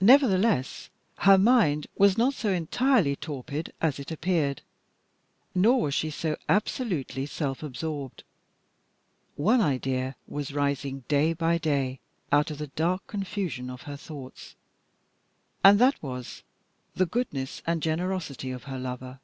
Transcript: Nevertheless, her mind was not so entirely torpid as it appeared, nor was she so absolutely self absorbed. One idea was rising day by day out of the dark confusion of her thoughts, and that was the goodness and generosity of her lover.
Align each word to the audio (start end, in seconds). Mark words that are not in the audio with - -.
Nevertheless, 0.00 0.88
her 1.18 1.38
mind 1.38 1.86
was 1.94 2.18
not 2.18 2.34
so 2.34 2.50
entirely 2.50 3.14
torpid 3.14 3.72
as 3.80 4.00
it 4.00 4.10
appeared, 4.10 4.60
nor 5.54 5.82
was 5.82 5.94
she 5.94 6.10
so 6.10 6.36
absolutely 6.48 7.26
self 7.26 7.62
absorbed. 7.62 8.24
One 9.36 9.60
idea 9.60 10.16
was 10.26 10.52
rising 10.52 11.04
day 11.06 11.32
by 11.32 11.58
day 11.58 12.00
out 12.32 12.50
of 12.50 12.58
the 12.58 12.66
dark 12.74 13.06
confusion 13.06 13.70
of 13.70 13.82
her 13.82 13.96
thoughts, 13.96 14.56
and 15.62 15.78
that 15.78 16.02
was 16.02 16.42
the 16.96 17.06
goodness 17.06 17.62
and 17.68 17.80
generosity 17.80 18.50
of 18.50 18.64
her 18.64 18.80
lover. 18.80 19.20